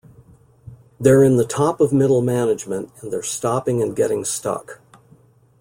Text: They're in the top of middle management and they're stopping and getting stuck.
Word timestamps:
They're 0.99 1.23
in 1.23 1.35
the 1.37 1.45
top 1.45 1.79
of 1.79 1.93
middle 1.93 2.23
management 2.23 2.89
and 3.03 3.13
they're 3.13 3.21
stopping 3.21 3.83
and 3.83 3.95
getting 3.95 4.25
stuck. 4.25 4.81